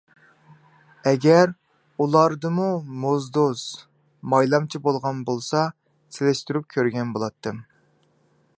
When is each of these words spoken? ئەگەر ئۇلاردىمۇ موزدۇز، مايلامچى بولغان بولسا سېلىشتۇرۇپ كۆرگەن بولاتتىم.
ئەگەر 1.09 1.51
ئۇلاردىمۇ 2.05 2.65
موزدۇز، 3.03 3.65
مايلامچى 4.35 4.81
بولغان 4.89 5.23
بولسا 5.31 5.67
سېلىشتۇرۇپ 6.17 6.69
كۆرگەن 6.77 7.13
بولاتتىم. 7.19 7.61